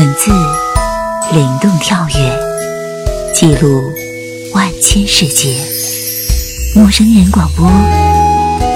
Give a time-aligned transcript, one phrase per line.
[0.00, 0.30] 文字
[1.34, 3.92] 灵动跳跃，记录
[4.54, 5.50] 万千世界。
[6.74, 7.70] 陌生人广播，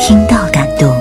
[0.02, 0.94] 听到感动。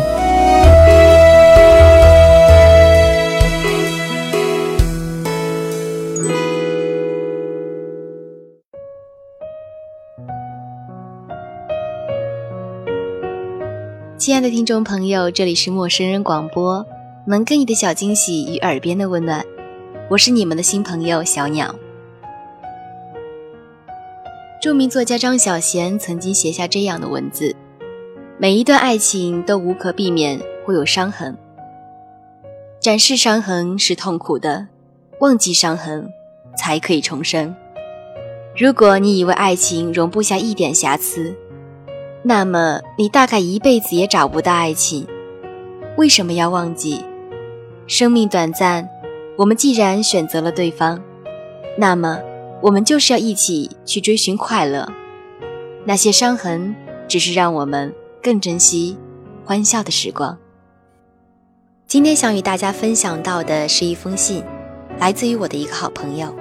[14.18, 16.86] 亲爱的听众朋友，这里是陌生人广播，
[17.28, 19.46] 能给你的小惊喜与耳边的温暖，
[20.14, 21.74] 我是你们的新朋友小鸟。
[24.62, 27.56] 著名作家张小娴曾经写下这样的文字：
[28.38, 31.36] 每一段爱情都无可避免会有伤痕，
[32.80, 34.68] 展示伤痕是痛苦的，
[35.20, 36.08] 忘记伤痕
[36.56, 37.56] 才可以重生。
[38.56, 41.36] 如果你以为爱情容不下一点瑕疵，
[42.22, 45.08] 那么你大概一辈子也找不到爱情。
[45.98, 47.04] 为什么要忘记？
[47.88, 48.88] 生命短暂，
[49.36, 51.02] 我们既然选择了对方，
[51.76, 52.20] 那么
[52.62, 54.88] 我们就是要一起去追寻快乐。
[55.86, 56.76] 那些伤痕，
[57.08, 58.96] 只是让我们更珍惜
[59.44, 60.38] 欢笑的时光。
[61.88, 64.44] 今天想与大家分享到的是一封信，
[65.00, 66.34] 来自于我的一个好朋友。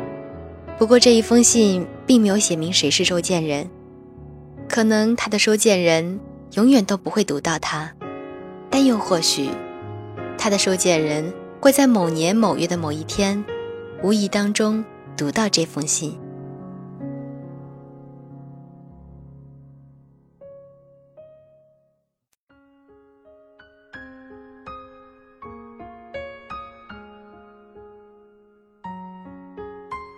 [0.79, 3.69] 不过这一封信并没有写明谁是收件人。
[4.69, 6.21] 可能他的收件人
[6.53, 7.91] 永远都不会读到它，
[8.71, 9.49] 但又或许，
[10.37, 11.33] 他的收件人
[11.63, 13.45] 会在某年某月的某一天，
[14.03, 14.85] 无意当中
[15.17, 16.19] 读到这封信。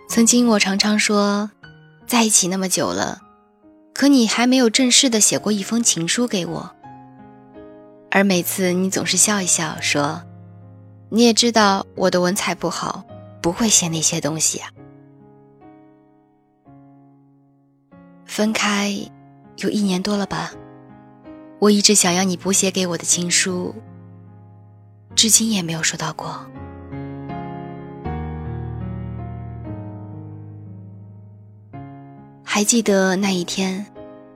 [0.09, 1.51] 曾经我常常说，
[2.07, 3.21] 在一起那么久了。
[3.93, 6.75] 可你还没有正式的写过一封情书给我，
[8.09, 10.23] 而每次你总是笑一笑说
[11.09, 13.03] ：“你也知道我的文采不好，
[13.41, 14.69] 不会写那些东西啊。”
[18.25, 18.93] 分开
[19.57, 20.51] 有一年多了吧，
[21.59, 23.73] 我一直想要你补写给我的情书，
[25.15, 26.45] 至今也没有收到过。
[32.43, 33.85] 还记得那一天，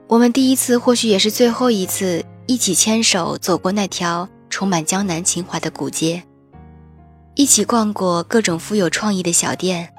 [0.06, 6.22] 我们第一次，或许也是最后一次，一起牵手走过那条充满江南情怀的古街，
[7.40, 9.90] 一起逛过各种富有创意的小店，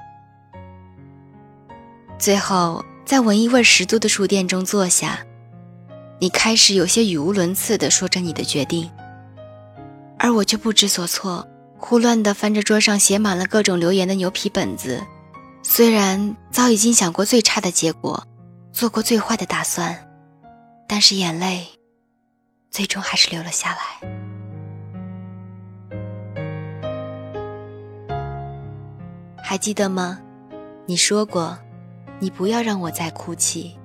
[2.16, 5.18] 最后在文艺味十足的书店中坐下，
[6.20, 8.88] 你开始有些语无伦次地说着你的决定，
[10.20, 11.44] 而我却不知所措，
[11.76, 15.02] 胡乱地翻着桌上写满了各种留言的牛皮本子。
[15.64, 18.24] 虽然早已经想过最差的结果，
[18.72, 20.08] 做过最坏的打算，
[20.86, 21.66] 但是眼泪
[22.70, 24.21] 最终还是流了下来。
[29.52, 30.18] 还记得吗？
[30.86, 31.58] 你说过，
[32.18, 33.78] 你不要让我再哭泣，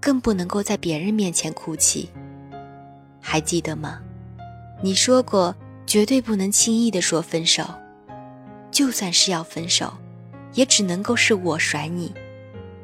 [0.00, 2.10] 更不能够在别人面前哭泣。
[3.20, 4.00] 还记得吗？
[4.82, 5.54] 你说过，
[5.86, 7.64] 绝对不能轻易的说分手，
[8.72, 9.92] 就算是要分手。
[10.54, 12.12] 也只能够是我甩你，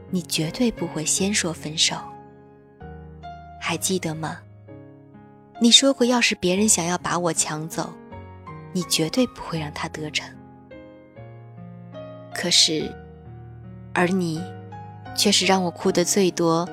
[0.08, 1.96] 你绝对不会先说分手。
[3.60, 4.38] 还记得吗？
[5.58, 7.92] 你说过，要是别人想要把我抢走，
[8.72, 10.24] 你绝对不会让他得逞。
[12.34, 12.90] 可是，
[13.92, 14.40] 而你，
[15.14, 16.68] 却是让我哭的最多、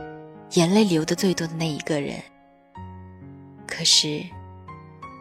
[0.53, 2.19] 眼泪流的最多的那一个人。
[3.67, 4.23] 可是，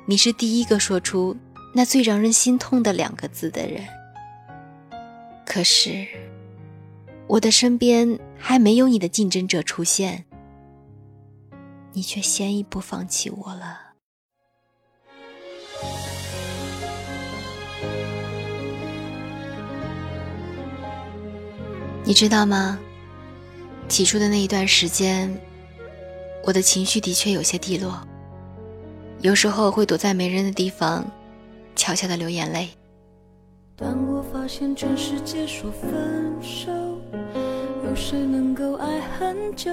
[0.06, 1.36] 你是第一个说出
[1.74, 3.84] 那最让人心痛的两个字的人。
[5.44, 6.06] 可是，
[7.26, 10.24] 我的身边还没有你的竞争者出现，
[11.92, 13.87] 你却先一步放弃我了。
[22.08, 22.78] 你知道吗？
[23.86, 25.30] 起初的那一段时间，
[26.42, 28.00] 我的情绪的确有些低落，
[29.20, 31.06] 有时候会躲在没人的地方，
[31.76, 32.70] 悄悄的流眼泪。
[33.76, 36.72] 当我发现全世界说分手，
[37.84, 39.70] 有谁能够爱很久？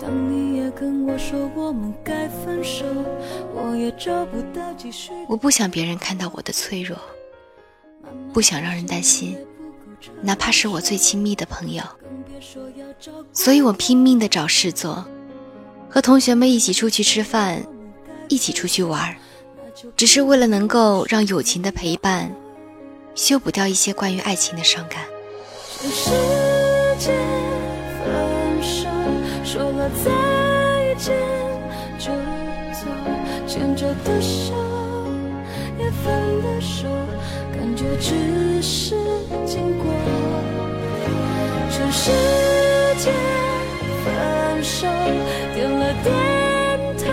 [0.00, 2.86] 当你也跟我说我们该分手，
[3.54, 5.12] 我也找不到继续。
[5.28, 6.96] 我不想别人看到我的脆弱，
[8.32, 9.36] 不想让人担心，
[10.20, 11.82] 哪怕是我最亲密的朋友。
[13.32, 15.04] 所以我拼命的找事做，
[15.88, 17.62] 和同学们一起出去吃饭，
[18.28, 19.14] 一起出去玩。
[19.96, 22.32] 只是为了能够让友情的陪伴
[23.14, 25.02] 修补掉一些关于爱情的伤感。
[25.80, 26.10] 全世
[26.98, 27.10] 界
[27.98, 28.86] 分手，
[29.44, 31.16] 说了再见
[31.98, 32.12] 就
[32.72, 32.86] 走，
[33.48, 34.54] 牵着的手
[36.02, 36.12] 分
[36.42, 36.88] 了手
[37.52, 38.94] 感觉只是
[39.46, 39.92] 经过
[41.70, 42.10] 全世
[42.98, 43.10] 界
[44.04, 44.86] 放手
[45.54, 47.04] 点了点头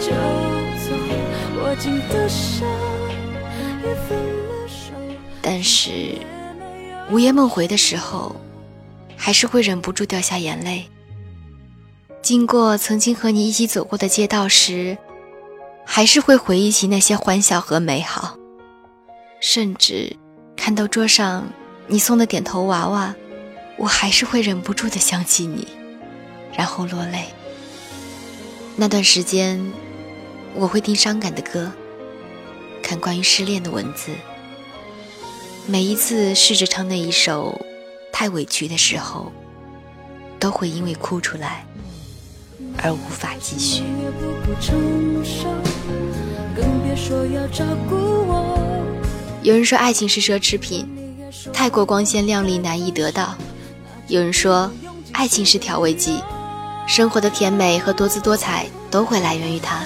[0.00, 0.10] 就
[0.84, 0.94] 走
[1.60, 2.64] 握紧的手。
[5.42, 6.16] 但是
[7.10, 8.34] 午夜梦回的时候
[9.16, 10.86] 还是会忍不住掉下眼泪。
[12.20, 14.98] 经过曾经和你一起走过的街道时
[15.88, 18.36] 还是会回忆起那些欢笑和美好，
[19.40, 20.14] 甚至
[20.54, 21.48] 看到桌上
[21.86, 23.14] 你送的点头娃娃，
[23.78, 25.68] 我还是会忍不住的想起你，
[26.52, 27.26] 然后落泪。
[28.76, 29.72] 那段时间，
[30.54, 31.72] 我会听伤感的歌，
[32.82, 34.10] 看关于失恋的文字。
[35.66, 37.58] 每一次试着唱那一首
[38.12, 39.32] 太委屈的时候，
[40.38, 41.64] 都会因为哭出来
[42.82, 43.82] 而无法继续。
[49.42, 50.88] 有人说爱情是奢侈品，
[51.52, 53.36] 太过光鲜亮丽难以得到；
[54.08, 54.70] 有人说
[55.12, 56.22] 爱情是调味剂，
[56.86, 59.84] 生活的甜美和多姿多彩都会来源于它。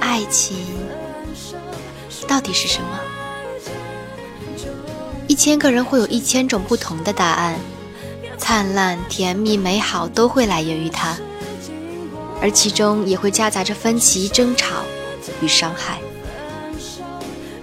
[0.00, 0.56] 爱情
[2.26, 3.00] 到底是什么？
[5.28, 7.54] 一千个人会有一千种不同的答案，
[8.36, 11.16] 灿烂、甜蜜、美好都会来源于它，
[12.42, 14.82] 而其中也会夹杂着分歧、争吵
[15.40, 15.98] 与伤害。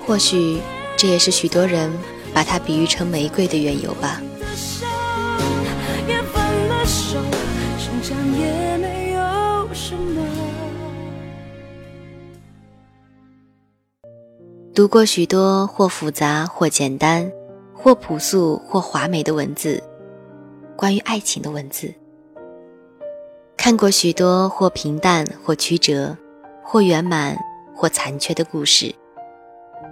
[0.06, 0.60] 或许
[0.98, 1.92] 这也是许多人
[2.34, 4.22] 把它比喻成玫瑰的缘由吧。
[14.74, 17.30] 读过许多或复杂、或简单、
[17.74, 19.84] 或朴素、或华美的文字，
[20.78, 21.94] 关于爱情的文字；
[23.58, 26.18] 看过许多或平淡、或曲折、
[26.72, 27.36] 或圆满、
[27.76, 28.94] 或残缺的故事，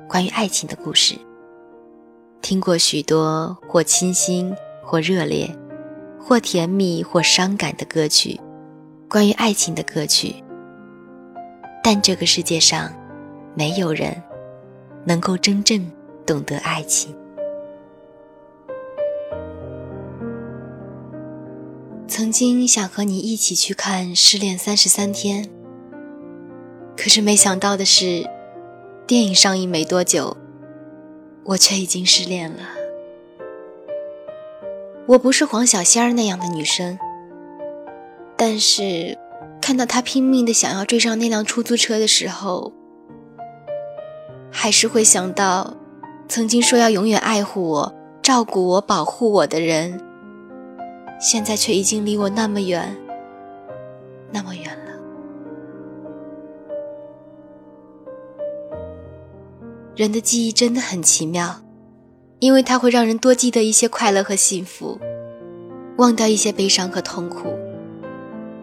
[0.08, 1.16] 关于爱情的故事；
[2.40, 5.50] 听过许多或清新、或热烈、
[6.20, 8.40] 或甜蜜、或伤感的歌曲，
[9.10, 10.36] 关于爱情的歌曲。
[11.84, 12.94] 但这个世界上，
[13.56, 14.16] 没有人。
[15.04, 15.90] 能够真正
[16.26, 17.16] 懂得爱情。
[22.10, 25.46] 曾经想和你一起去看《失恋三十三天》，
[26.98, 28.28] 可是没想到的是，
[29.06, 30.36] 电影上映没多久，
[31.46, 32.64] 我却已经失恋了。
[35.06, 37.00] 我不是黄小仙儿那样的女生，
[38.36, 39.18] 但是
[39.62, 42.74] 看到她拼命的想要追上那辆出租车的时候，
[44.52, 45.78] 还是会想到，
[46.28, 50.02] 曾经说要永远爱护我、照顾我、保护我的人，
[51.22, 52.98] 现在却已经离我那么远，
[54.34, 54.87] 那么远了。
[59.98, 61.60] 人的记忆真的很奇妙，
[62.38, 65.00] 因为它会让人多记得一些快乐和幸福，
[65.98, 67.52] 忘掉一些悲伤和痛苦。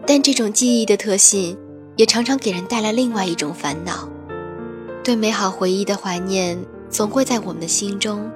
[0.07, 1.57] 但这种记忆的特性，
[1.97, 4.07] 也常常给人带来另外一种烦恼。
[5.03, 6.57] 对美好回忆的怀念，
[6.89, 8.31] 总会在我们的心中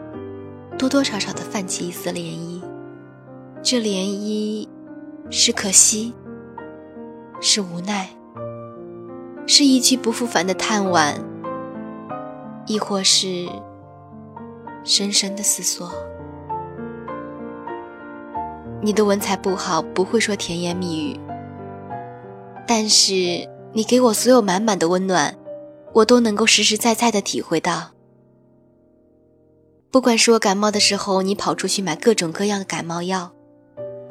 [0.77, 2.61] 多多少少的泛起一丝涟漪。
[3.63, 4.67] 这涟漪
[5.29, 6.13] 是可惜，
[7.39, 8.09] 是无奈，
[9.47, 11.15] 是一去不复返的叹惋，
[12.69, 13.49] 亦或是
[14.83, 15.91] 深深的思索。
[18.79, 21.19] 你的文采不好，不会说甜言蜜语，
[22.67, 25.35] 但是你给我所有满满的温暖。
[25.91, 27.89] 我都能够实实在在的体会到，
[29.89, 33.31] 不管是我感冒的时候，你跑出去买各种各样的感冒药，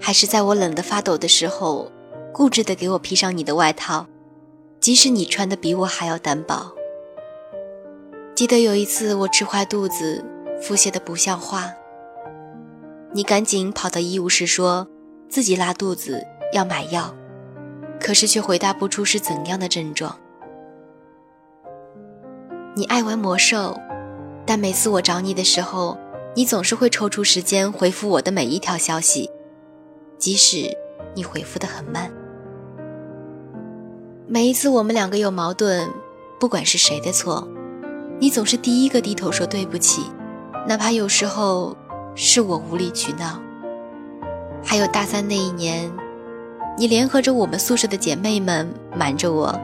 [0.01, 1.93] 还是在我冷得发抖的时候，
[2.33, 4.09] 固执的给我披上你的外套，
[4.81, 6.73] 即使你穿的比我还要单薄。
[8.39, 10.25] 记得有一次我吃坏肚子，
[10.63, 11.73] 腹泻的不像话，
[13.13, 14.87] 你赶紧跑到医务室说
[15.29, 17.13] 自己拉肚子要买药，
[17.99, 20.17] 可是却回答不出是怎样的症状。
[22.77, 23.77] 你爱玩魔兽，
[24.47, 25.99] 但每次我找你的时候，
[26.37, 29.29] 你总是会抽出时间回复我的每一条消息，
[30.17, 30.71] 即使
[31.13, 32.09] 你回复的很慢。
[34.29, 35.91] 每一次我们两个有矛盾，
[36.39, 37.49] 不管是谁的错，
[38.21, 40.03] 你总是第一个低头说对不起，
[40.67, 41.77] 哪怕有时候
[42.15, 43.41] 是我无理取闹。
[44.65, 45.91] 还有大三那一年，
[46.77, 49.55] 你联合着我们宿舍的姐妹们瞒着我，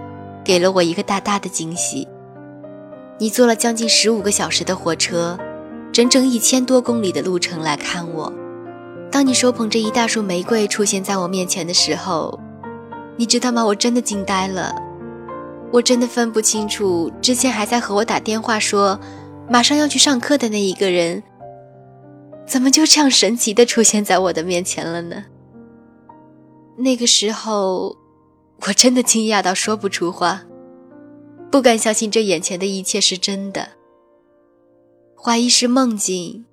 [0.44, 2.06] 给了我一个大大的惊喜。
[3.18, 5.36] 你坐了将近十五个小时的火车，
[5.92, 8.32] 整整一千多公里的路程来看我。
[9.10, 12.38] 当你手捧着一大束玫瑰出现在我面前的时候，
[13.16, 13.64] 你知道吗？
[13.64, 14.74] 我真的惊呆了，
[15.74, 18.96] 我真的分不清楚之前还在和我打电话说
[19.50, 21.20] 马上要去上课的那一个人，
[22.46, 25.24] 怎么就这样神奇的出现在我的面前了呢？
[26.78, 27.96] 那个时候，
[28.68, 30.44] 我真的惊讶到说不出话，
[31.50, 33.70] 不敢相信这眼前的一切是真的，
[35.20, 36.46] 怀疑是梦境，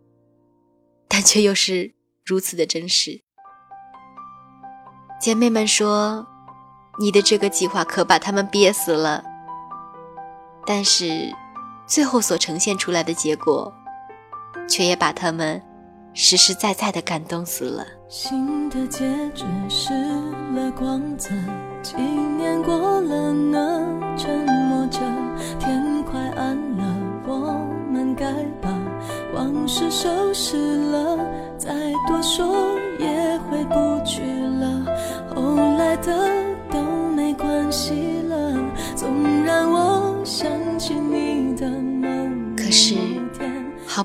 [1.07, 1.93] 但却又是
[2.25, 3.21] 如此的真实。
[5.21, 6.25] 姐妹们说
[6.99, 9.23] ：“你的这个计划可把他们憋死了。”
[10.65, 11.33] 但是，
[11.87, 13.73] 最后所呈现出来的结果，
[14.69, 15.61] 却也把他们
[16.13, 17.85] 实实在在的感动死了。
[18.07, 19.93] 新的结局失
[20.53, 21.29] 了光泽，
[21.81, 24.99] 几年过了呢，沉默着，
[25.59, 26.83] 天快暗了，
[27.25, 28.31] 我们该
[28.61, 28.69] 把
[29.33, 30.57] 往事收拾
[30.91, 31.17] 了，
[31.57, 31.71] 再
[32.07, 34.21] 多说也回不去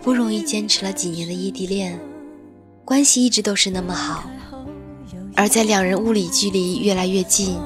[0.07, 1.99] 不容易坚持了几年的异地恋，
[2.85, 4.23] 关系一直都是那么好，
[5.35, 7.59] 而在两人物理距离越来越近，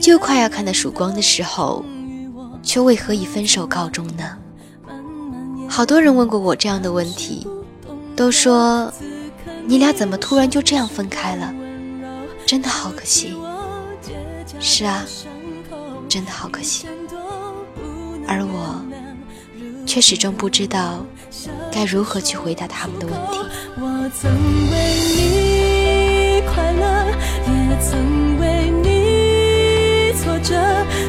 [0.00, 1.84] 就快要看到曙光的时候，
[2.64, 4.36] 却为何以分手告终呢？
[5.68, 7.46] 好多人问过我这样的问题，
[8.16, 8.92] 都说
[9.64, 11.54] 你俩怎么突然就这样分开了？
[12.44, 13.32] 真的好可惜。
[14.58, 15.04] 是啊，
[16.08, 16.88] 真的好可惜。
[18.26, 18.84] 而我
[19.86, 21.06] 却始终不知道
[21.74, 23.38] 该如何去回答他们的问题。
[23.80, 24.30] 我曾
[24.70, 24.76] 为
[25.16, 26.84] 你快乐，
[27.48, 27.52] 也
[27.82, 30.54] 曾为你挫折，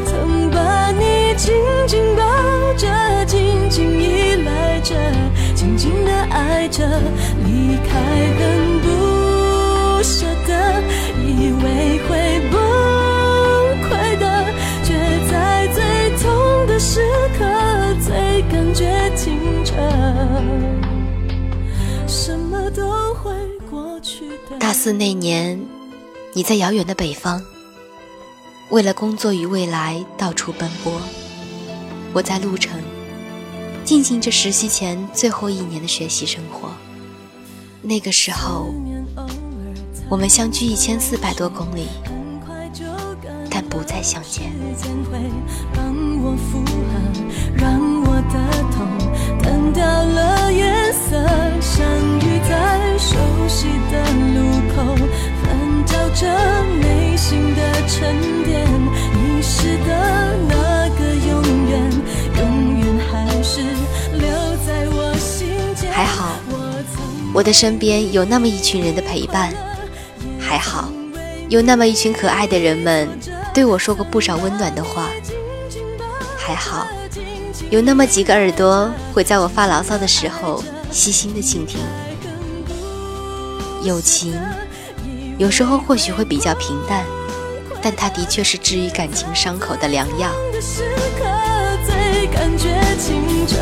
[0.08, 1.54] 曾把你紧
[1.88, 2.24] 紧抱
[2.74, 4.96] 着，紧紧依赖着，
[5.54, 6.84] 紧紧的爱着，
[7.46, 8.02] 离开
[8.40, 8.65] 的
[24.60, 25.60] 大四那年，
[26.34, 27.42] 你在遥远的北方，
[28.70, 30.94] 为了工作与未来到处奔波；
[32.14, 32.80] 我在路城，
[33.84, 36.70] 进行着实习前最后一年的学习生活。
[37.82, 38.74] 那个时候，
[40.10, 41.88] 我们相距一千四百多公里，
[43.50, 44.52] 但不再相见。
[56.16, 56.26] 着
[56.82, 58.66] 内心的沉淀，
[59.14, 61.92] 遗失的那个永远，
[62.38, 63.60] 永远还是
[64.14, 64.30] 留
[64.66, 65.46] 在我心
[65.76, 65.92] 间。
[65.92, 66.40] 还好
[67.34, 69.54] 我的身边有那么一群人的陪伴，
[70.40, 70.90] 还好，
[71.50, 73.10] 有那么一群可爱的人们
[73.54, 75.10] 对我说过不少温暖的话，
[76.38, 76.88] 还好，
[77.70, 81.82] 有那么几个耳朵会在我发牢骚的时候细心的倾听。
[83.84, 84.34] 友情
[85.38, 87.04] 有时候或许会比较平淡，
[87.82, 90.32] 但它的确是治愈感情伤口的良药。
[91.86, 93.58] 最感觉清澈，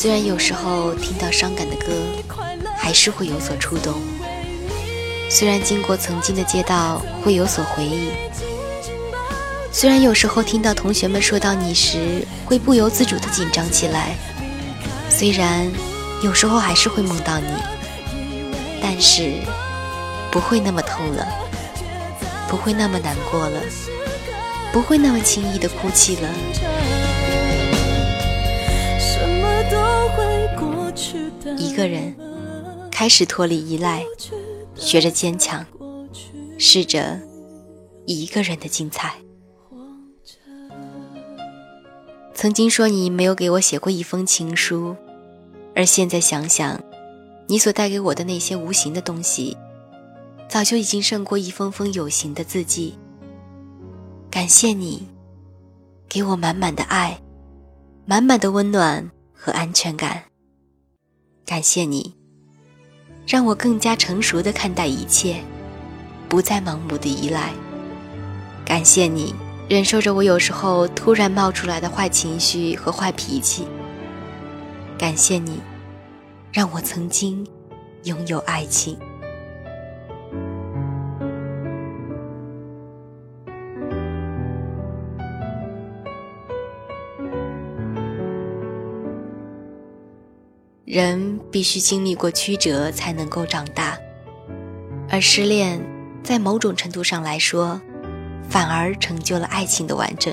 [0.00, 1.86] 虽然有时候听到伤感的歌，
[2.76, 4.00] 还是会有所触动。
[5.28, 8.10] 虽然经过曾经的街道会有所回忆，
[9.72, 14.14] 虽然有时候听到同学们说到你时会不由自主的紧张起来，
[15.10, 15.68] 虽然
[16.22, 17.48] 有时候还是会梦到你，
[18.80, 19.32] 但是
[20.30, 21.26] 不会那么痛了，
[22.48, 23.60] 不会那么难过了，
[24.72, 26.28] 不会那么轻易的哭泣了。
[31.56, 32.14] 一个人
[32.90, 34.04] 开始脱离依赖，
[34.74, 35.64] 学着坚强，
[36.58, 37.20] 试着
[38.06, 39.14] 一个人的精彩。
[42.34, 44.94] 曾经说你没有给我写过一封情书，
[45.74, 46.80] 而现在想想，
[47.46, 49.56] 你所带给我的那些无形的东西，
[50.48, 52.96] 早就已经胜过一封封有形的字迹。
[54.30, 55.08] 感谢你，
[56.08, 57.20] 给我满满的爱，
[58.04, 60.27] 满满的温暖和安全感。
[61.48, 62.14] 感谢你，
[63.26, 65.42] 让我更加成熟的看待一切，
[66.28, 67.54] 不再盲目的依赖。
[68.66, 69.34] 感谢你，
[69.66, 73.66] 忍受着我有时候突然冒出来的坏情绪和坏脾气。
[74.98, 75.58] 感谢你，
[76.52, 77.46] 让我曾经
[78.04, 78.98] 拥有爱情。
[90.90, 93.98] 人必须经历过曲折才能够长大，
[95.10, 95.78] 而失恋
[96.22, 97.78] 在某种程度上来说，
[98.48, 100.32] 反而成就了爱情的完整。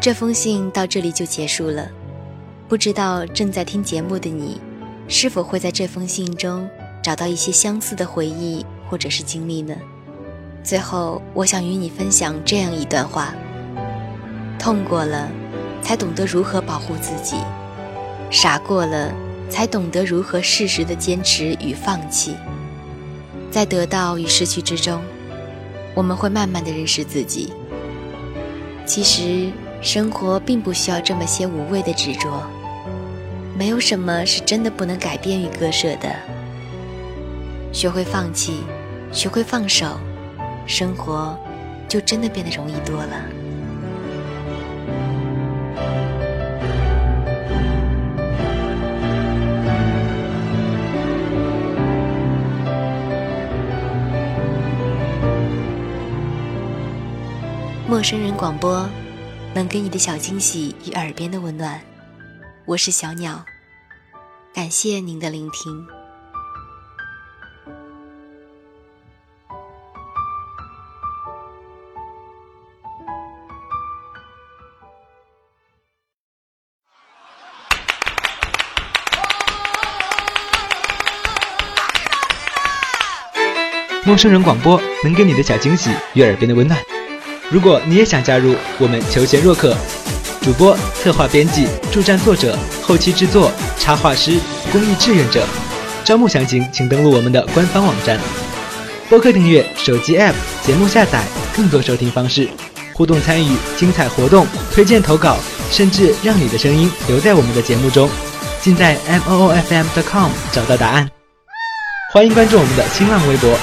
[0.00, 1.90] 这封信到这里就结束了，
[2.68, 4.60] 不知道正在听节目的你，
[5.08, 6.70] 是否会在这封信中
[7.02, 9.74] 找到一些相似的回忆或者是经历呢？
[10.62, 13.34] 最后，我想与你分享这样一段话：
[14.56, 15.28] 痛过了。
[15.84, 17.36] 才懂得如何保护自己，
[18.30, 19.12] 傻过了，
[19.50, 22.34] 才懂得如何适时的坚持与放弃。
[23.50, 25.00] 在得到与失去之中，
[25.94, 27.52] 我们会慢慢的认识自己。
[28.86, 32.42] 其实，生活并不需要这么些无谓的执着，
[33.56, 36.08] 没有什么是真的不能改变与割舍的。
[37.72, 38.64] 学会放弃，
[39.12, 39.98] 学会放手，
[40.66, 41.38] 生活
[41.86, 43.43] 就真的变得容易多了。
[57.94, 58.90] 陌生人广播，
[59.54, 61.80] 能给你的小惊喜与耳边的温暖。
[62.64, 63.44] 我是小鸟，
[64.52, 65.86] 感谢您的聆听。
[84.04, 86.76] 陌生人广播，能给你的小惊喜与耳边的温暖。
[87.50, 89.76] 如果你也想加入我们，求贤若渴，
[90.40, 94.38] 主播、策划、编辑、助战作者、后期制作、插画师、
[94.72, 95.46] 公益志愿者，
[96.02, 98.18] 招募详情请登录我们的官方网站。
[99.08, 100.32] 播客订阅、手机 App、
[100.62, 101.22] 节目下载、
[101.54, 102.48] 更多收听方式、
[102.94, 105.36] 互动参与、精彩活动、推荐投稿，
[105.70, 108.08] 甚至让你的声音留在我们的节目中，
[108.60, 111.08] 尽在 m o o f m dot com 找到答案。
[112.12, 113.54] 欢迎关注我们的新浪微博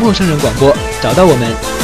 [0.00, 1.75] 陌生人广播，找到我们。